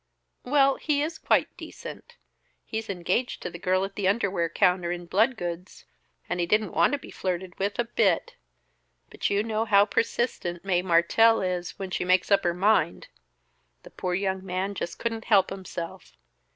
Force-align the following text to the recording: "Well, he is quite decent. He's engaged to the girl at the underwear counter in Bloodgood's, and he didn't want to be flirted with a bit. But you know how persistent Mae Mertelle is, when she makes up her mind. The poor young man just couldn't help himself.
"Well, 0.43 0.77
he 0.77 1.03
is 1.03 1.19
quite 1.19 1.55
decent. 1.57 2.15
He's 2.65 2.89
engaged 2.89 3.39
to 3.43 3.51
the 3.51 3.59
girl 3.59 3.85
at 3.85 3.93
the 3.93 4.07
underwear 4.07 4.49
counter 4.49 4.91
in 4.91 5.05
Bloodgood's, 5.05 5.85
and 6.27 6.39
he 6.39 6.47
didn't 6.47 6.73
want 6.73 6.93
to 6.93 6.97
be 6.97 7.11
flirted 7.11 7.59
with 7.59 7.77
a 7.77 7.83
bit. 7.83 8.33
But 9.11 9.29
you 9.29 9.43
know 9.43 9.63
how 9.65 9.85
persistent 9.85 10.65
Mae 10.65 10.81
Mertelle 10.81 11.41
is, 11.43 11.77
when 11.77 11.91
she 11.91 12.03
makes 12.03 12.31
up 12.31 12.43
her 12.43 12.55
mind. 12.55 13.09
The 13.83 13.91
poor 13.91 14.15
young 14.15 14.43
man 14.43 14.73
just 14.73 14.97
couldn't 14.97 15.25
help 15.25 15.51
himself. 15.51 16.17